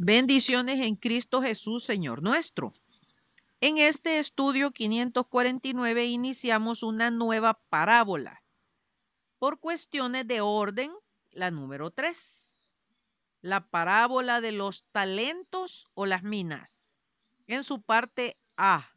Bendiciones 0.00 0.86
en 0.86 0.94
Cristo 0.94 1.42
Jesús, 1.42 1.82
Señor 1.82 2.22
nuestro. 2.22 2.72
En 3.60 3.78
este 3.78 4.20
estudio 4.20 4.70
549 4.70 6.06
iniciamos 6.06 6.84
una 6.84 7.10
nueva 7.10 7.54
parábola. 7.68 8.40
Por 9.40 9.58
cuestiones 9.58 10.28
de 10.28 10.40
orden, 10.40 10.92
la 11.32 11.50
número 11.50 11.90
3. 11.90 12.62
La 13.40 13.68
parábola 13.68 14.40
de 14.40 14.52
los 14.52 14.84
talentos 14.92 15.88
o 15.94 16.06
las 16.06 16.22
minas. 16.22 16.96
En 17.48 17.64
su 17.64 17.82
parte 17.82 18.36
A. 18.56 18.88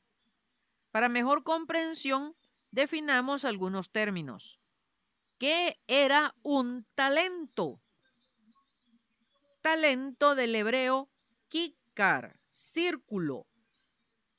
Para 0.92 1.10
mejor 1.10 1.44
comprensión, 1.44 2.36
definamos 2.70 3.44
algunos 3.44 3.90
términos. 3.90 4.60
¿Qué 5.40 5.80
era 5.88 6.36
un 6.44 6.86
talento? 6.94 7.80
Talento 9.62 10.36
del 10.36 10.55
hebreo 10.55 11.09
kikar, 11.48 12.40
círculo, 12.49 13.45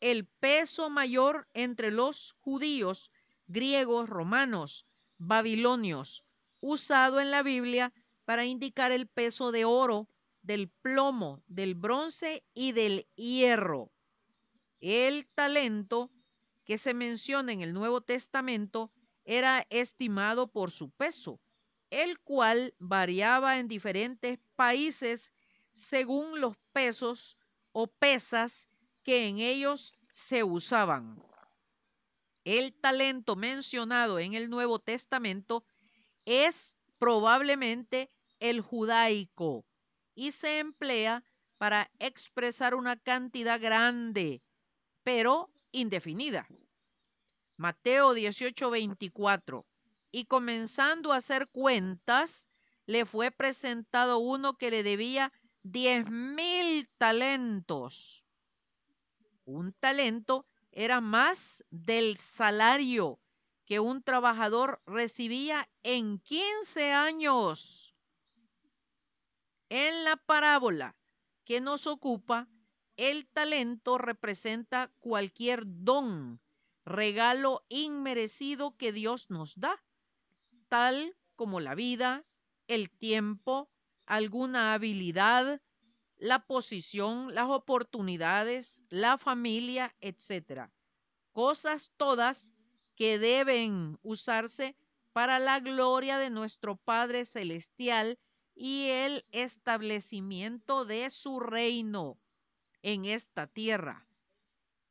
el 0.00 0.26
peso 0.26 0.90
mayor 0.90 1.48
entre 1.54 1.92
los 1.92 2.32
judíos, 2.40 3.12
griegos, 3.46 4.08
romanos, 4.08 4.84
babilonios, 5.18 6.24
usado 6.60 7.20
en 7.20 7.30
la 7.30 7.42
Biblia 7.42 7.92
para 8.24 8.44
indicar 8.44 8.90
el 8.90 9.06
peso 9.06 9.52
de 9.52 9.64
oro, 9.64 10.08
del 10.42 10.68
plomo, 10.68 11.42
del 11.46 11.76
bronce 11.76 12.44
y 12.52 12.72
del 12.72 13.06
hierro. 13.14 13.92
El 14.80 15.28
talento 15.28 16.10
que 16.64 16.78
se 16.78 16.94
menciona 16.94 17.52
en 17.52 17.60
el 17.60 17.72
Nuevo 17.72 18.00
Testamento 18.00 18.90
era 19.24 19.64
estimado 19.70 20.48
por 20.48 20.72
su 20.72 20.90
peso 20.90 21.38
el 21.92 22.18
cual 22.20 22.74
variaba 22.78 23.58
en 23.58 23.68
diferentes 23.68 24.38
países 24.56 25.30
según 25.74 26.40
los 26.40 26.56
pesos 26.72 27.36
o 27.72 27.86
pesas 27.86 28.66
que 29.04 29.28
en 29.28 29.38
ellos 29.38 29.92
se 30.10 30.42
usaban. 30.42 31.22
El 32.44 32.72
talento 32.72 33.36
mencionado 33.36 34.18
en 34.18 34.32
el 34.32 34.48
Nuevo 34.48 34.78
Testamento 34.78 35.64
es 36.24 36.78
probablemente 36.98 38.10
el 38.40 38.62
judaico 38.62 39.66
y 40.14 40.32
se 40.32 40.60
emplea 40.60 41.22
para 41.58 41.90
expresar 41.98 42.74
una 42.74 42.96
cantidad 42.96 43.60
grande, 43.60 44.42
pero 45.04 45.50
indefinida. 45.72 46.48
Mateo 47.58 48.14
18:24 48.14 49.66
y 50.12 50.26
comenzando 50.26 51.12
a 51.12 51.16
hacer 51.16 51.48
cuentas, 51.48 52.50
le 52.86 53.06
fue 53.06 53.30
presentado 53.30 54.18
uno 54.18 54.58
que 54.58 54.70
le 54.70 54.82
debía 54.82 55.32
diez 55.62 56.08
mil 56.10 56.88
talentos. 56.98 58.26
Un 59.44 59.72
talento 59.72 60.44
era 60.70 61.00
más 61.00 61.64
del 61.70 62.18
salario 62.18 63.18
que 63.64 63.80
un 63.80 64.02
trabajador 64.02 64.82
recibía 64.86 65.68
en 65.82 66.18
15 66.18 66.92
años. 66.92 67.94
En 69.70 70.04
la 70.04 70.16
parábola 70.16 70.94
que 71.44 71.62
nos 71.62 71.86
ocupa, 71.86 72.48
el 72.96 73.26
talento 73.28 73.96
representa 73.96 74.92
cualquier 74.98 75.62
don, 75.64 76.40
regalo 76.84 77.64
inmerecido 77.70 78.76
que 78.76 78.92
Dios 78.92 79.30
nos 79.30 79.58
da 79.58 79.82
tal 80.72 81.14
como 81.36 81.60
la 81.60 81.74
vida, 81.74 82.24
el 82.66 82.88
tiempo, 82.88 83.70
alguna 84.06 84.72
habilidad, 84.72 85.60
la 86.16 86.46
posición, 86.46 87.34
las 87.34 87.50
oportunidades, 87.50 88.82
la 88.88 89.18
familia, 89.18 89.94
etc. 90.00 90.70
Cosas 91.32 91.92
todas 91.98 92.54
que 92.96 93.18
deben 93.18 93.98
usarse 94.00 94.74
para 95.12 95.38
la 95.40 95.60
gloria 95.60 96.16
de 96.16 96.30
nuestro 96.30 96.76
Padre 96.76 97.26
Celestial 97.26 98.18
y 98.54 98.86
el 98.86 99.26
establecimiento 99.30 100.86
de 100.86 101.10
su 101.10 101.38
reino 101.38 102.18
en 102.80 103.04
esta 103.04 103.46
tierra. 103.46 104.08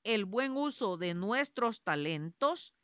El 0.03 0.25
buen 0.25 0.55
uso 0.55 0.97
de 0.97 1.15
nuestros 1.15 1.81
talentos 1.81 2.75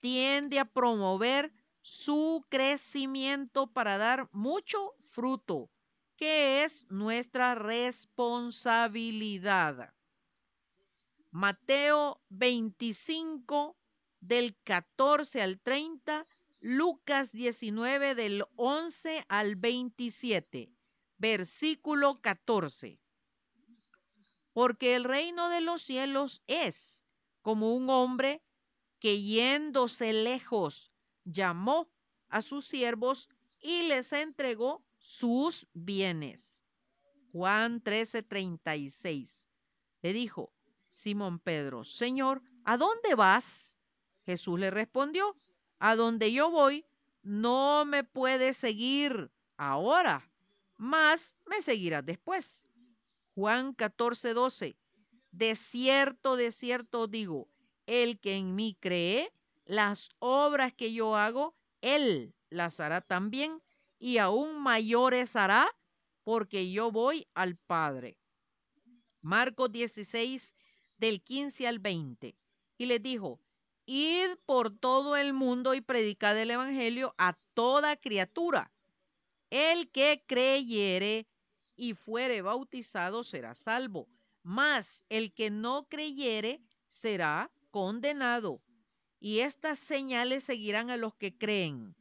tiende 0.00 0.58
a 0.58 0.64
promover 0.64 1.52
su 1.86 2.44
crecimiento 2.48 3.68
para 3.68 3.96
dar 3.96 4.28
mucho 4.32 4.96
fruto, 5.02 5.70
que 6.16 6.64
es 6.64 6.84
nuestra 6.90 7.54
responsabilidad. 7.54 9.94
Mateo 11.30 12.20
25 12.28 13.76
del 14.18 14.56
14 14.64 15.42
al 15.42 15.60
30, 15.60 16.26
Lucas 16.58 17.30
19 17.30 18.16
del 18.16 18.44
11 18.56 19.24
al 19.28 19.54
27, 19.54 20.72
versículo 21.18 22.20
14. 22.20 22.98
Porque 24.52 24.96
el 24.96 25.04
reino 25.04 25.50
de 25.50 25.60
los 25.60 25.82
cielos 25.82 26.42
es 26.48 27.06
como 27.42 27.76
un 27.76 27.88
hombre 27.90 28.42
que 28.98 29.22
yéndose 29.22 30.12
lejos 30.12 30.90
llamó 31.26 31.90
a 32.28 32.40
sus 32.40 32.64
siervos 32.66 33.28
y 33.60 33.82
les 33.88 34.12
entregó 34.12 34.82
sus 34.98 35.66
bienes. 35.74 36.62
Juan 37.32 37.82
13:36. 37.82 39.46
Le 40.00 40.12
dijo 40.12 40.52
Simón 40.88 41.38
Pedro, 41.38 41.84
Señor, 41.84 42.42
¿a 42.64 42.78
dónde 42.78 43.14
vas? 43.14 43.78
Jesús 44.24 44.58
le 44.58 44.70
respondió, 44.70 45.36
a 45.78 45.94
donde 45.96 46.32
yo 46.32 46.50
voy, 46.50 46.86
no 47.22 47.84
me 47.84 48.04
puedes 48.04 48.56
seguir 48.56 49.30
ahora, 49.56 50.30
mas 50.76 51.36
me 51.44 51.60
seguirás 51.60 52.04
después. 52.06 52.68
Juan 53.34 53.74
14:12. 53.74 54.76
De 55.32 55.54
cierto, 55.54 56.36
de 56.36 56.50
cierto 56.50 57.08
digo, 57.08 57.48
el 57.86 58.18
que 58.18 58.36
en 58.36 58.54
mí 58.54 58.76
cree, 58.80 59.30
las 59.66 60.10
obras 60.20 60.72
que 60.72 60.92
yo 60.92 61.16
hago, 61.16 61.56
Él 61.80 62.34
las 62.50 62.80
hará 62.80 63.00
también 63.00 63.60
y 63.98 64.18
aún 64.18 64.62
mayores 64.62 65.36
hará 65.36 65.68
porque 66.22 66.70
yo 66.70 66.90
voy 66.90 67.26
al 67.34 67.56
Padre. 67.56 68.18
Marcos 69.20 69.72
16 69.72 70.54
del 70.98 71.20
15 71.22 71.66
al 71.66 71.80
20. 71.80 72.36
Y 72.78 72.86
les 72.86 73.02
dijo, 73.02 73.40
id 73.86 74.36
por 74.46 74.70
todo 74.70 75.16
el 75.16 75.32
mundo 75.32 75.74
y 75.74 75.80
predicad 75.80 76.38
el 76.38 76.52
Evangelio 76.52 77.14
a 77.18 77.36
toda 77.54 77.96
criatura. 77.96 78.72
El 79.50 79.90
que 79.90 80.22
creyere 80.26 81.26
y 81.74 81.94
fuere 81.94 82.40
bautizado 82.42 83.24
será 83.24 83.54
salvo, 83.54 84.08
mas 84.42 85.02
el 85.08 85.32
que 85.32 85.50
no 85.50 85.88
creyere 85.88 86.62
será 86.86 87.50
condenado 87.70 88.62
y 89.26 89.40
estas 89.40 89.80
señales 89.80 90.44
seguirán 90.44 90.88
a 90.88 90.96
los 90.96 91.12
que 91.16 91.36
creen. 91.36 91.96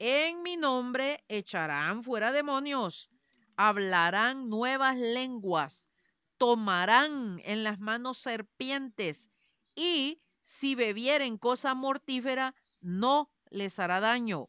En 0.00 0.42
mi 0.42 0.56
nombre 0.56 1.22
echarán 1.28 2.02
fuera 2.02 2.32
demonios, 2.32 3.08
hablarán 3.54 4.48
nuevas 4.48 4.96
lenguas, 4.96 5.88
tomarán 6.38 7.40
en 7.44 7.62
las 7.62 7.78
manos 7.78 8.18
serpientes 8.18 9.30
y 9.76 10.20
si 10.42 10.74
bebieren 10.74 11.38
cosa 11.38 11.74
mortífera, 11.74 12.56
no 12.80 13.30
les 13.50 13.78
hará 13.78 14.00
daño. 14.00 14.48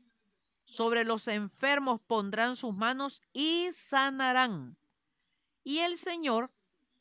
Sobre 0.65 1.03
los 1.03 1.27
enfermos 1.27 2.01
pondrán 2.07 2.55
sus 2.55 2.75
manos 2.75 3.21
y 3.31 3.69
sanarán. 3.73 4.75
Y 5.63 5.81
el 5.81 5.99
Señor, 5.99 6.49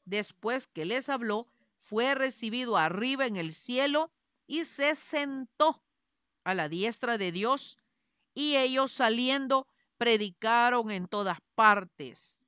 después 0.05 0.67
que 0.67 0.85
les 0.85 1.09
habló, 1.09 1.47
fue 1.81 2.15
recibido 2.15 2.77
arriba 2.77 3.25
en 3.25 3.37
el 3.37 3.55
cielo 3.55 4.13
y 4.51 4.65
se 4.65 4.97
sentó 4.97 5.81
a 6.43 6.55
la 6.55 6.69
diestra 6.69 7.19
de 7.19 7.31
Dios 7.31 7.79
y 8.35 8.57
ellos 8.57 8.91
saliendo 8.91 9.69
predicaron 9.97 10.91
en 10.91 11.07
todas 11.07 11.39
partes, 11.55 12.45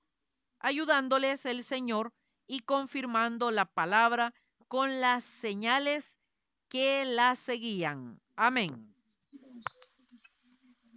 ayudándoles 0.58 1.46
el 1.46 1.62
Señor 1.62 2.12
y 2.48 2.58
confirmando 2.58 3.52
la 3.52 3.66
palabra 3.66 4.34
con 4.66 5.00
las 5.00 5.22
señales 5.22 6.18
que 6.68 7.04
la 7.04 7.36
seguían. 7.36 8.20
Amén. 8.34 8.92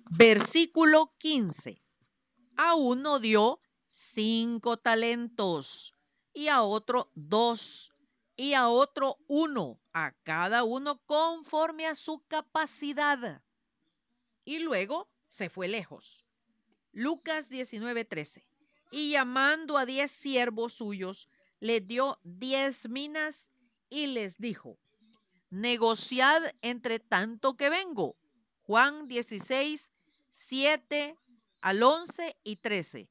Versículo 0.09 1.13
15. 1.19 1.83
A 2.57 2.73
uno 2.73 3.19
dio 3.19 3.59
cinco 3.85 4.77
talentos 4.77 5.93
y 6.33 6.47
a 6.47 6.63
otro 6.63 7.11
dos 7.13 7.93
y 8.35 8.53
a 8.53 8.67
otro 8.67 9.17
uno, 9.27 9.79
a 9.93 10.11
cada 10.23 10.63
uno 10.63 10.97
conforme 11.05 11.87
a 11.87 11.95
su 11.95 12.23
capacidad. 12.27 13.41
Y 14.43 14.59
luego 14.59 15.09
se 15.27 15.49
fue 15.49 15.67
lejos. 15.67 16.25
Lucas 16.91 17.49
19:13. 17.49 18.45
y 18.91 19.11
llamando 19.11 19.77
a 19.77 19.85
diez 19.85 20.11
siervos 20.11 20.73
suyos, 20.73 21.27
les 21.59 21.85
dio 21.85 22.19
diez 22.23 22.87
minas 22.87 23.49
y 23.89 24.07
les 24.07 24.37
dijo, 24.37 24.77
negociad 25.49 26.41
entre 26.61 26.99
tanto 26.99 27.55
que 27.55 27.69
vengo. 27.69 28.15
Juan 28.61 29.07
16, 29.07 29.91
7 30.29 31.17
al 31.61 31.83
11 31.83 32.37
y 32.43 32.55
13. 32.57 33.09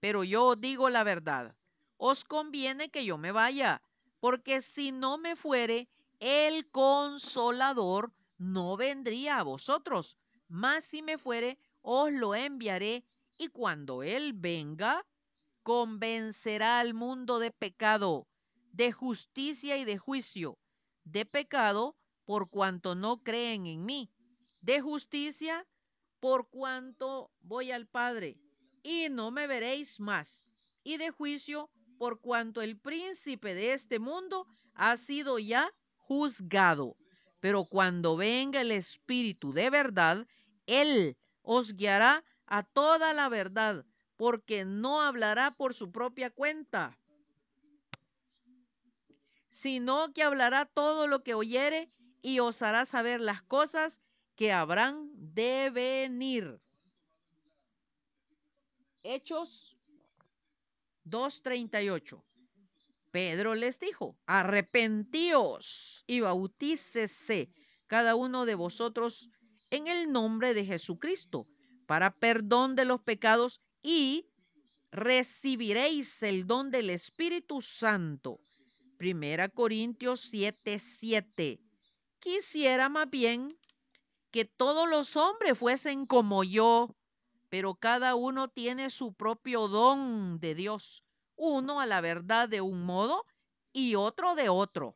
Pero 0.00 0.24
yo 0.24 0.56
digo 0.56 0.88
la 0.90 1.04
verdad, 1.04 1.56
os 1.96 2.24
conviene 2.24 2.88
que 2.88 3.04
yo 3.04 3.18
me 3.18 3.32
vaya, 3.32 3.82
porque 4.26 4.60
si 4.60 4.90
no 4.90 5.18
me 5.18 5.36
fuere, 5.36 5.88
el 6.18 6.68
consolador 6.72 8.12
no 8.38 8.76
vendría 8.76 9.38
a 9.38 9.44
vosotros, 9.44 10.18
mas 10.48 10.84
si 10.84 11.00
me 11.00 11.16
fuere, 11.16 11.60
os 11.80 12.10
lo 12.10 12.34
enviaré, 12.34 13.04
y 13.38 13.46
cuando 13.46 14.02
él 14.02 14.32
venga, 14.32 15.06
convencerá 15.62 16.80
al 16.80 16.92
mundo 16.92 17.38
de 17.38 17.52
pecado, 17.52 18.26
de 18.72 18.90
justicia 18.90 19.76
y 19.76 19.84
de 19.84 19.96
juicio. 19.96 20.58
De 21.04 21.24
pecado, 21.24 21.96
por 22.24 22.50
cuanto 22.50 22.96
no 22.96 23.22
creen 23.22 23.66
en 23.66 23.84
mí. 23.84 24.10
De 24.60 24.80
justicia, 24.80 25.64
por 26.18 26.50
cuanto 26.50 27.30
voy 27.42 27.70
al 27.70 27.86
Padre, 27.86 28.40
y 28.82 29.06
no 29.08 29.30
me 29.30 29.46
veréis 29.46 30.00
más. 30.00 30.44
Y 30.82 30.96
de 30.96 31.12
juicio, 31.12 31.70
por 31.96 32.20
cuanto 32.20 32.62
el 32.62 32.78
príncipe 32.78 33.54
de 33.54 33.72
este 33.72 33.98
mundo 33.98 34.46
ha 34.74 34.96
sido 34.96 35.38
ya 35.38 35.72
juzgado. 35.96 36.96
Pero 37.40 37.64
cuando 37.64 38.16
venga 38.16 38.60
el 38.60 38.72
Espíritu 38.72 39.52
de 39.52 39.70
verdad, 39.70 40.26
Él 40.66 41.16
os 41.42 41.74
guiará 41.74 42.24
a 42.46 42.62
toda 42.62 43.12
la 43.12 43.28
verdad, 43.28 43.84
porque 44.16 44.64
no 44.64 45.02
hablará 45.02 45.54
por 45.54 45.74
su 45.74 45.92
propia 45.92 46.30
cuenta, 46.30 46.98
sino 49.50 50.12
que 50.12 50.22
hablará 50.22 50.66
todo 50.66 51.06
lo 51.06 51.22
que 51.22 51.34
oyere 51.34 51.90
y 52.22 52.40
os 52.40 52.62
hará 52.62 52.84
saber 52.84 53.20
las 53.20 53.42
cosas 53.42 54.00
que 54.34 54.52
habrán 54.52 55.10
de 55.14 55.70
venir. 55.70 56.60
Hechos 59.02 59.75
2.38. 61.06 62.22
Pedro 63.10 63.54
les 63.54 63.80
dijo, 63.80 64.18
arrepentíos 64.26 66.04
y 66.06 66.20
bautícese 66.20 67.50
cada 67.86 68.14
uno 68.14 68.44
de 68.44 68.54
vosotros 68.54 69.30
en 69.70 69.86
el 69.86 70.12
nombre 70.12 70.52
de 70.52 70.64
Jesucristo 70.64 71.46
para 71.86 72.10
perdón 72.10 72.76
de 72.76 72.84
los 72.84 73.00
pecados 73.00 73.60
y 73.82 74.26
recibiréis 74.90 76.22
el 76.22 76.46
don 76.46 76.70
del 76.70 76.90
Espíritu 76.90 77.62
Santo. 77.62 78.40
Primera 78.96 79.48
Corintios 79.48 80.20
7, 80.30 80.78
7. 80.78 81.60
Quisiera 82.18 82.88
más 82.88 83.08
bien 83.08 83.56
que 84.30 84.44
todos 84.44 84.88
los 84.88 85.16
hombres 85.16 85.56
fuesen 85.56 86.06
como 86.06 86.44
yo, 86.44 86.96
pero 87.56 87.74
cada 87.74 88.16
uno 88.16 88.48
tiene 88.48 88.90
su 88.90 89.14
propio 89.14 89.66
don 89.66 90.38
de 90.40 90.54
Dios, 90.54 91.04
uno 91.36 91.80
a 91.80 91.86
la 91.86 92.02
verdad 92.02 92.50
de 92.50 92.60
un 92.60 92.84
modo 92.84 93.24
y 93.72 93.94
otro 93.94 94.34
de 94.34 94.50
otro. 94.50 94.94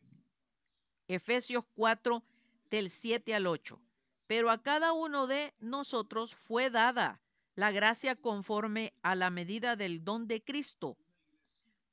Efesios 1.08 1.64
4 1.74 2.22
del 2.68 2.90
7 2.90 3.34
al 3.34 3.46
8. 3.46 3.80
Pero 4.26 4.50
a 4.50 4.60
cada 4.60 4.92
uno 4.92 5.26
de 5.26 5.54
nosotros 5.60 6.34
fue 6.34 6.68
dada 6.68 7.22
la 7.54 7.70
gracia 7.70 8.14
conforme 8.14 8.92
a 9.00 9.14
la 9.14 9.30
medida 9.30 9.74
del 9.74 10.04
don 10.04 10.26
de 10.26 10.44
Cristo. 10.44 10.98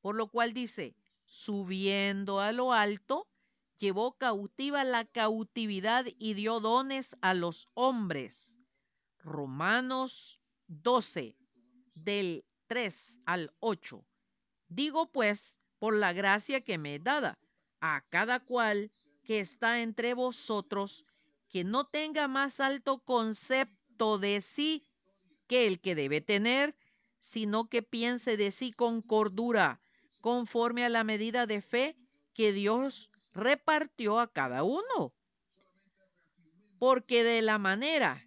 Por 0.02 0.16
lo 0.16 0.28
cual 0.28 0.52
dice, 0.52 0.98
subiendo 1.24 2.42
a 2.42 2.52
lo 2.52 2.74
alto, 2.74 3.26
llevó 3.78 4.18
cautiva 4.18 4.84
la 4.84 5.06
cautividad 5.06 6.06
y 6.20 6.34
dio 6.34 6.60
dones 6.60 7.16
a 7.22 7.34
los 7.34 7.70
hombres. 7.74 8.60
Romanos 9.20 10.42
12, 10.68 11.36
del 11.96 12.46
3 12.68 13.22
al 13.26 13.54
8. 13.60 14.06
Digo 14.68 15.12
pues, 15.12 15.62
por 15.80 15.96
la 15.96 16.14
gracia 16.14 16.62
que 16.62 16.78
me 16.78 16.96
es 16.96 17.04
dada, 17.04 17.38
a 17.80 18.04
cada 18.10 18.40
cual 18.40 18.92
que 19.24 19.40
está 19.40 19.82
entre 19.82 20.14
vosotros, 20.14 21.06
que 21.50 21.64
no 21.64 21.86
tenga 21.86 22.28
más 22.28 22.60
alto 22.60 23.00
concepto 23.00 24.20
de 24.20 24.42
sí 24.42 24.84
que 25.48 25.68
el 25.68 25.80
que 25.80 25.96
debe 25.96 26.22
tener, 26.22 26.76
sino 27.20 27.70
que 27.70 27.82
piense 27.82 28.38
de 28.38 28.52
sí 28.52 28.72
con 28.72 29.02
cordura, 29.02 29.82
conforme 30.22 30.84
a 30.84 30.90
la 30.90 31.04
medida 31.04 31.46
de 31.46 31.62
fe 31.62 31.96
que 32.34 32.52
Dios 32.52 33.12
repartió 33.34 34.20
a 34.20 34.32
cada 34.32 34.64
uno. 34.64 35.14
Porque 36.80 37.24
de 37.24 37.42
la 37.42 37.58
manera 37.58 38.27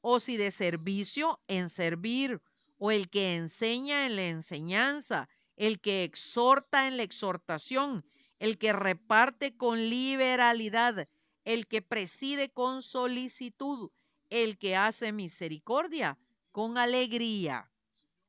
o 0.00 0.20
si 0.20 0.36
de 0.36 0.50
servicio, 0.50 1.40
en 1.48 1.68
servir, 1.68 2.40
o 2.78 2.90
el 2.90 3.10
que 3.10 3.36
enseña 3.36 4.06
en 4.06 4.16
la 4.16 4.28
enseñanza, 4.28 5.28
el 5.56 5.80
que 5.80 6.04
exhorta 6.04 6.86
en 6.86 6.96
la 6.96 7.02
exhortación, 7.02 8.04
el 8.38 8.58
que 8.58 8.72
reparte 8.72 9.56
con 9.56 9.90
liberalidad, 9.90 11.08
el 11.44 11.66
que 11.66 11.82
preside 11.82 12.50
con 12.50 12.82
solicitud, 12.82 13.90
el 14.30 14.58
que 14.58 14.76
hace 14.76 15.12
misericordia 15.12 16.18
con 16.52 16.78
alegría. 16.78 17.70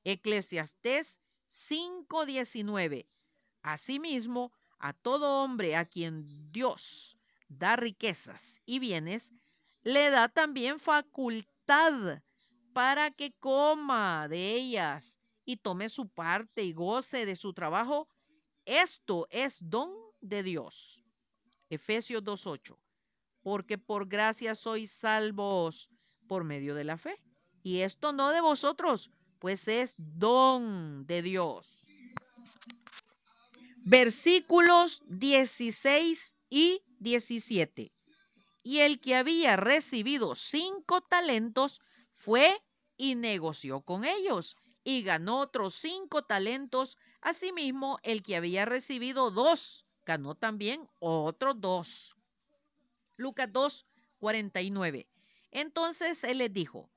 Eclesiastés 0.03 1.19
5:19. 1.49 3.07
Asimismo, 3.61 4.51
a 4.79 4.93
todo 4.93 5.43
hombre 5.43 5.75
a 5.75 5.85
quien 5.85 6.51
Dios 6.51 7.17
da 7.49 7.75
riquezas 7.75 8.61
y 8.65 8.79
bienes, 8.79 9.31
le 9.83 10.09
da 10.09 10.29
también 10.29 10.79
facultad 10.79 11.58
para 12.73 13.11
que 13.11 13.31
coma 13.39 14.27
de 14.27 14.55
ellas 14.55 15.19
y 15.45 15.57
tome 15.57 15.89
su 15.89 16.09
parte 16.09 16.63
y 16.63 16.73
goce 16.73 17.25
de 17.25 17.35
su 17.35 17.53
trabajo. 17.53 18.07
Esto 18.65 19.27
es 19.29 19.59
don 19.61 19.91
de 20.21 20.41
Dios. 20.41 21.03
Efesios 21.69 22.23
2.8. 22.23 22.77
Porque 23.41 23.77
por 23.77 24.07
gracia 24.07 24.55
sois 24.55 24.91
salvos 24.91 25.91
por 26.27 26.43
medio 26.43 26.73
de 26.73 26.83
la 26.83 26.97
fe. 26.97 27.21
Y 27.61 27.81
esto 27.81 28.13
no 28.13 28.31
de 28.31 28.41
vosotros, 28.41 29.11
pues 29.39 29.67
es 29.67 29.93
don 29.97 31.05
de 31.05 31.21
Dios. 31.21 31.87
Versículos 33.85 35.01
16 35.07 36.35
y 36.49 36.81
17. 36.99 37.91
Y 38.63 38.79
el 38.79 38.99
que 38.99 39.15
había 39.15 39.55
recibido 39.55 40.35
cinco 40.35 41.01
talentos 41.01 41.81
fue 42.13 42.51
y 42.97 43.15
negoció 43.15 43.81
con 43.81 44.03
ellos 44.03 44.57
y 44.83 45.03
ganó 45.03 45.39
otros 45.39 45.75
cinco 45.75 46.23
talentos. 46.23 46.97
Asimismo, 47.21 47.99
el 48.03 48.21
que 48.21 48.35
había 48.35 48.65
recibido 48.65 49.31
dos 49.31 49.85
ganó 50.05 50.35
también 50.35 50.87
otros 50.99 51.59
dos. 51.61 52.15
Lucas 53.15 53.51
2, 53.51 53.85
49. 54.17 55.07
Entonces 55.51 56.23
él 56.23 56.39
les 56.39 56.53
dijo, 56.53 56.89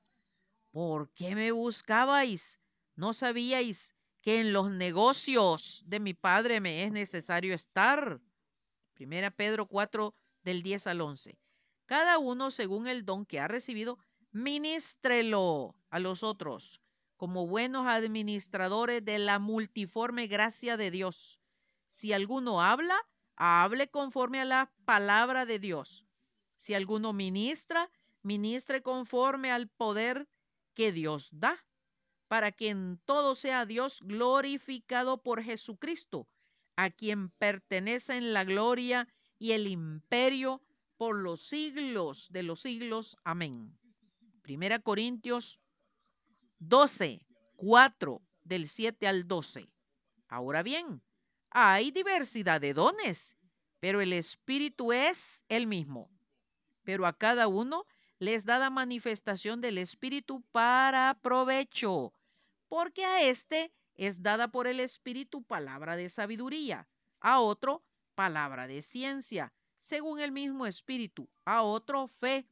¿por 0.70 1.12
qué 1.14 1.34
me 1.34 1.50
buscabais? 1.52 2.60
¿No 2.94 3.12
sabíais 3.12 3.94
que 4.20 4.40
en 4.40 4.52
los 4.52 4.70
negocios 4.70 5.82
de 5.86 6.00
mi 6.00 6.14
padre 6.14 6.60
me 6.60 6.84
es 6.84 6.92
necesario 6.92 7.54
estar? 7.54 8.20
Primera 8.94 9.30
Pedro 9.30 9.66
4 9.66 10.14
del 10.44 10.62
10 10.62 10.86
al 10.86 11.00
11. 11.00 11.38
Cada 11.92 12.16
uno 12.16 12.50
según 12.50 12.86
el 12.86 13.04
don 13.04 13.26
que 13.26 13.38
ha 13.38 13.48
recibido, 13.48 13.98
ministrelo 14.30 15.76
a 15.90 15.98
los 15.98 16.22
otros 16.22 16.80
como 17.18 17.46
buenos 17.46 17.86
administradores 17.86 19.04
de 19.04 19.18
la 19.18 19.38
multiforme 19.38 20.26
gracia 20.26 20.78
de 20.78 20.90
Dios. 20.90 21.38
Si 21.86 22.14
alguno 22.14 22.62
habla, 22.62 22.96
hable 23.36 23.90
conforme 23.90 24.40
a 24.40 24.46
la 24.46 24.72
palabra 24.86 25.44
de 25.44 25.58
Dios. 25.58 26.06
Si 26.56 26.72
alguno 26.72 27.12
ministra, 27.12 27.90
ministre 28.22 28.80
conforme 28.80 29.52
al 29.52 29.68
poder 29.68 30.26
que 30.72 30.92
Dios 30.92 31.28
da 31.30 31.62
para 32.26 32.52
que 32.52 32.70
en 32.70 33.02
todo 33.04 33.34
sea 33.34 33.66
Dios 33.66 34.00
glorificado 34.00 35.22
por 35.22 35.42
Jesucristo, 35.42 36.26
a 36.74 36.88
quien 36.88 37.28
pertenecen 37.28 38.32
la 38.32 38.44
gloria 38.44 39.06
y 39.38 39.52
el 39.52 39.66
imperio 39.66 40.62
por 41.02 41.16
los 41.16 41.40
siglos 41.40 42.28
de 42.30 42.44
los 42.44 42.60
siglos. 42.60 43.16
Amén. 43.24 43.76
Primera 44.40 44.78
Corintios 44.78 45.58
12, 46.60 47.26
4 47.56 48.22
del 48.44 48.68
7 48.68 49.08
al 49.08 49.26
12. 49.26 49.68
Ahora 50.28 50.62
bien, 50.62 51.02
hay 51.50 51.90
diversidad 51.90 52.60
de 52.60 52.72
dones, 52.72 53.36
pero 53.80 54.00
el 54.00 54.12
Espíritu 54.12 54.92
es 54.92 55.42
el 55.48 55.66
mismo. 55.66 56.08
Pero 56.84 57.04
a 57.06 57.12
cada 57.12 57.48
uno 57.48 57.84
les 58.20 58.44
da 58.44 58.60
la 58.60 58.70
manifestación 58.70 59.60
del 59.60 59.78
Espíritu 59.78 60.44
para 60.52 61.18
provecho, 61.20 62.14
porque 62.68 63.04
a 63.04 63.22
este 63.28 63.72
es 63.96 64.22
dada 64.22 64.52
por 64.52 64.68
el 64.68 64.78
Espíritu 64.78 65.42
palabra 65.42 65.96
de 65.96 66.08
sabiduría, 66.08 66.88
a 67.18 67.40
otro 67.40 67.82
palabra 68.14 68.68
de 68.68 68.82
ciencia, 68.82 69.52
según 69.82 70.20
el 70.20 70.30
mismo 70.30 70.64
Espíritu, 70.64 71.28
a 71.44 71.62
otro 71.62 72.06
fe 72.06 72.46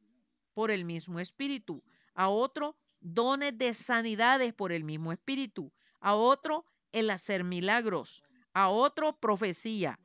por 0.52 0.72
el 0.72 0.84
mismo 0.84 1.20
Espíritu, 1.20 1.84
a 2.14 2.28
otro 2.28 2.76
dones 2.98 3.56
de 3.56 3.72
sanidades 3.72 4.52
por 4.52 4.72
el 4.72 4.82
mismo 4.82 5.12
Espíritu, 5.12 5.72
a 6.00 6.16
otro 6.16 6.66
el 6.90 7.08
hacer 7.08 7.44
milagros, 7.44 8.24
a 8.52 8.68
otro 8.68 9.16
profecía, 9.20 10.00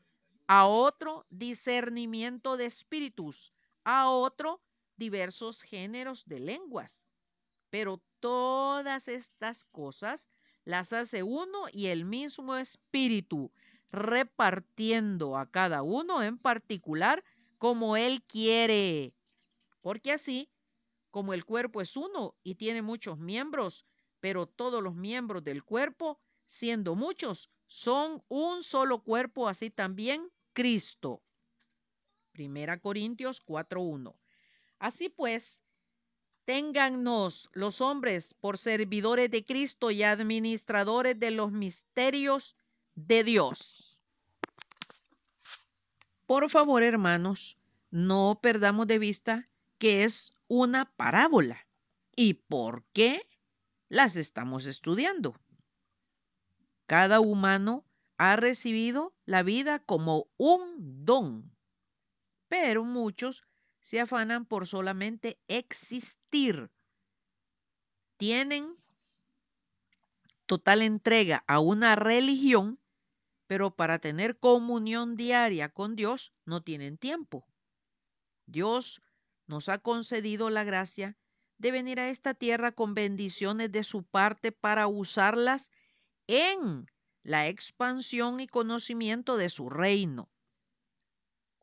a 0.46 0.68
otro 0.68 1.26
discernimiento 1.32 2.58
de 2.58 2.68
espíritus, 2.68 3.52
a 3.84 4.08
otro 4.08 4.62
diversos 4.96 5.64
géneros 5.64 6.26
de 6.26 6.40
lenguas. 6.40 7.08
Pero 7.72 8.04
todas 8.20 9.08
estas 9.08 9.66
cosas 9.66 10.30
las 10.64 10.94
hace 10.94 11.24
uno 11.24 11.66
y 11.74 11.88
el 11.88 12.06
mismo 12.06 12.56
espíritu, 12.56 13.52
repartiendo 13.96 15.38
a 15.38 15.50
cada 15.50 15.82
uno 15.82 16.22
en 16.22 16.38
particular 16.38 17.24
como 17.58 17.98
él 17.98 18.24
quiere. 18.24 19.14
Porque 19.82 20.12
así 20.12 20.50
como 21.12 21.34
el 21.34 21.46
cuerpo 21.46 21.82
es 21.82 21.96
uno 21.96 22.36
y 22.44 22.56
tiene 22.56 22.82
muchos 22.82 23.18
miembros, 23.18 23.86
pero 24.20 24.48
todos 24.48 24.84
los 24.84 24.96
miembros 24.96 25.44
del 25.44 25.64
cuerpo, 25.64 26.20
siendo 26.46 26.96
muchos, 26.96 27.50
son 27.68 28.22
un 28.28 28.64
solo 28.64 29.02
cuerpo, 29.02 29.48
así 29.48 29.70
también 29.70 30.30
Cristo. 30.54 31.24
Primera 32.32 32.80
Corintios 32.80 33.44
4.1. 33.46 34.14
Así 34.78 35.08
pues, 35.08 35.64
téngannos 36.44 37.50
los 37.54 37.80
hombres 37.80 38.34
por 38.34 38.58
servidores 38.58 39.32
de 39.32 39.46
Cristo 39.46 39.90
y 39.90 40.04
administradores 40.04 41.18
de 41.18 41.32
los 41.32 41.52
misterios 41.52 42.58
de 42.96 43.24
Dios. 43.24 44.02
Por 46.26 46.50
favor, 46.50 46.82
hermanos, 46.82 47.58
no 47.92 48.40
perdamos 48.42 48.88
de 48.88 49.00
vista 49.00 49.50
que 49.78 50.04
es 50.04 50.34
una 50.48 50.86
parábola 50.96 51.68
y 52.16 52.34
por 52.34 52.84
qué 52.94 53.22
las 53.90 54.16
estamos 54.16 54.66
estudiando. 54.66 55.36
Cada 56.88 57.20
humano 57.20 57.86
ha 58.18 58.36
recibido 58.36 59.14
la 59.26 59.44
vida 59.44 59.80
como 59.80 60.28
un 60.38 61.06
don, 61.06 61.56
pero 62.48 62.84
muchos 62.84 63.44
se 63.82 64.00
afanan 64.00 64.46
por 64.46 64.66
solamente 64.66 65.40
existir. 65.48 66.72
Tienen 68.18 68.78
total 70.46 70.82
entrega 70.82 71.44
a 71.48 71.60
una 71.60 71.96
religión, 71.96 72.80
pero 73.48 73.76
para 73.76 74.00
tener 74.00 74.38
comunión 74.38 75.16
diaria 75.16 75.70
con 75.70 75.96
Dios 75.96 76.34
no 76.46 76.62
tienen 76.62 76.98
tiempo. 76.98 77.48
Dios 78.46 79.02
nos 79.48 79.70
ha 79.70 79.78
concedido 79.78 80.50
la 80.50 80.64
gracia 80.64 81.18
de 81.58 81.72
venir 81.72 82.00
a 82.00 82.10
esta 82.10 82.34
tierra 82.34 82.72
con 82.72 82.94
bendiciones 82.94 83.72
de 83.72 83.84
su 83.84 84.04
parte 84.04 84.52
para 84.52 84.88
usarlas 84.88 85.72
en 86.28 86.90
la 87.24 87.48
expansión 87.48 88.40
y 88.40 88.48
conocimiento 88.48 89.38
de 89.38 89.50
su 89.50 89.70
reino. 89.70 90.30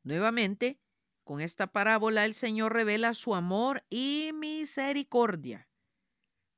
Nuevamente, 0.03 0.81
con 1.25 1.41
esta 1.41 1.69
parábola 1.69 2.25
el 2.25 2.35
Señor 2.35 2.73
revela 2.73 3.15
su 3.15 3.35
amor 3.35 3.85
y 3.91 4.33
misericordia. 4.35 5.69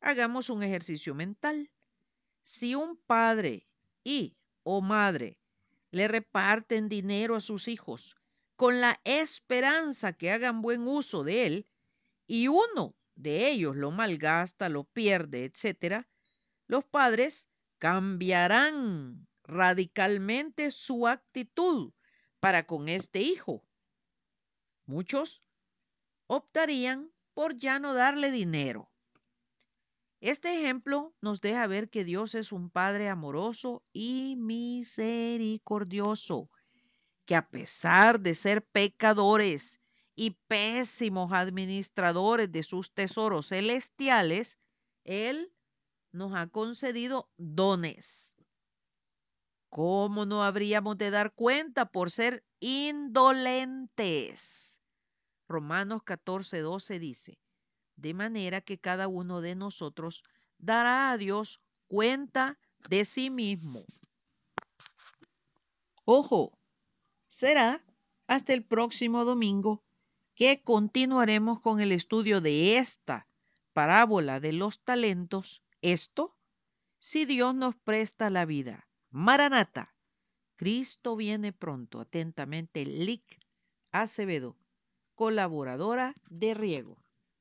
Hagamos 0.01 0.49
un 0.49 0.63
ejercicio 0.63 1.15
mental. 1.15 1.71
Si 2.43 2.75
un 2.75 2.97
padre 2.97 3.67
y 4.05 4.37
o 4.65 4.81
madre 4.81 5.39
le 5.91 6.09
reparten 6.09 6.89
dinero 6.89 7.37
a 7.37 7.41
sus 7.41 7.69
hijos 7.69 8.17
con 8.57 8.81
la 8.81 9.01
esperanza 9.05 10.13
que 10.13 10.33
hagan 10.33 10.63
buen 10.63 10.87
uso 10.89 11.25
de 11.25 11.47
él 11.47 11.69
y 12.27 12.49
uno 12.49 12.97
de 13.15 13.49
ellos 13.51 13.77
lo 13.77 13.91
malgasta, 13.91 14.69
lo 14.69 14.85
pierde, 14.85 15.45
etcétera, 15.45 16.09
los 16.67 16.85
padres 16.85 17.49
cambiarán 17.79 19.29
radicalmente 19.45 20.71
su 20.71 21.07
actitud 21.07 21.93
para 22.41 22.67
con 22.67 22.89
este 22.89 23.21
hijo. 23.21 23.63
Muchos 24.87 25.45
optarían 26.27 27.13
por 27.35 27.57
ya 27.57 27.79
no 27.79 27.95
darle 27.95 28.31
dinero. 28.31 28.91
Este 30.25 30.59
ejemplo 30.59 31.15
nos 31.21 31.41
deja 31.43 31.67
ver 31.67 31.91
que 31.91 32.03
Dios 32.03 32.35
es 32.35 32.51
un 32.51 32.71
Padre 32.71 33.11
amoroso 33.11 33.83
y 33.93 34.37
misericordioso, 34.39 36.49
que 37.27 37.37
a 37.37 37.51
pesar 37.51 38.21
de 38.21 38.35
ser 38.35 38.65
pecadores 38.65 39.83
y 40.17 40.31
pésimos 40.49 41.35
administradores 41.35 42.51
de 42.51 42.63
sus 42.63 42.91
tesoros 42.91 43.49
celestiales, 43.49 44.59
Él 45.05 45.53
nos 46.11 46.33
ha 46.33 46.47
concedido 46.47 47.29
dones. 47.37 48.35
¿Cómo 49.69 50.25
no 50.25 50.43
habríamos 50.43 50.97
de 50.97 51.11
dar 51.11 51.35
cuenta 51.35 51.85
por 51.85 52.11
ser 52.11 52.43
indolentes? 52.61 54.81
Romanos 55.49 56.03
14, 56.03 56.61
12 56.61 56.99
dice, 56.99 57.39
de 57.97 58.15
manera 58.15 58.61
que 58.61 58.79
cada 58.79 59.09
uno 59.09 59.41
de 59.41 59.55
nosotros 59.55 60.25
dará 60.59 61.11
a 61.11 61.19
Dios 61.19 61.61
cuenta 61.89 62.59
de 62.89 63.05
sí 63.05 63.31
mismo. 63.31 63.85
Ojo, 66.05 66.59
será 67.27 67.85
hasta 68.27 68.53
el 68.53 68.65
próximo 68.65 69.25
domingo 69.25 69.83
que 70.35 70.63
continuaremos 70.63 71.61
con 71.61 71.81
el 71.81 71.93
estudio 71.93 72.41
de 72.41 72.79
esta 72.79 73.29
parábola 73.73 74.41
de 74.41 74.53
los 74.53 74.83
talentos. 74.83 75.63
Esto, 75.83 76.37
si 76.99 77.25
Dios 77.25 77.55
nos 77.55 77.77
presta 77.77 78.31
la 78.31 78.45
vida. 78.45 78.89
Maranata, 79.11 79.95
Cristo 80.57 81.17
viene 81.17 81.53
pronto. 81.53 82.01
Atentamente, 82.01 82.85
Lic 82.85 83.39
Acevedo, 83.93 84.57
colaboradora 85.15 86.15
de 86.29 86.55
Riego. 86.55 87.04